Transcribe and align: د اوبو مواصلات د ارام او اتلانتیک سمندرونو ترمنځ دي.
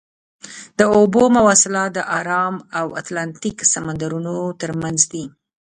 د 0.79 0.81
اوبو 0.97 1.23
مواصلات 1.35 1.89
د 1.95 1.99
ارام 2.19 2.55
او 2.79 2.85
اتلانتیک 2.99 3.57
سمندرونو 3.73 4.33
ترمنځ 4.61 4.99
دي. 5.11 5.23